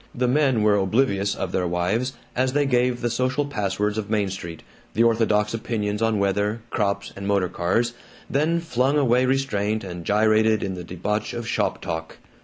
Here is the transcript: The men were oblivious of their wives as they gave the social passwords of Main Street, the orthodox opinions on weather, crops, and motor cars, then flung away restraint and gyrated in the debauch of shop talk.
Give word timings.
The 0.15 0.27
men 0.27 0.63
were 0.63 0.75
oblivious 0.77 1.35
of 1.35 1.51
their 1.51 1.67
wives 1.67 2.13
as 2.35 2.53
they 2.53 2.65
gave 2.65 3.01
the 3.01 3.09
social 3.11 3.45
passwords 3.45 3.99
of 3.99 4.09
Main 4.09 4.31
Street, 4.31 4.63
the 4.95 5.03
orthodox 5.03 5.53
opinions 5.53 6.01
on 6.01 6.17
weather, 6.17 6.61
crops, 6.71 7.13
and 7.15 7.27
motor 7.27 7.49
cars, 7.49 7.93
then 8.27 8.61
flung 8.61 8.97
away 8.97 9.27
restraint 9.27 9.83
and 9.83 10.03
gyrated 10.03 10.63
in 10.63 10.73
the 10.73 10.83
debauch 10.83 11.33
of 11.33 11.47
shop 11.47 11.83
talk. 11.83 12.17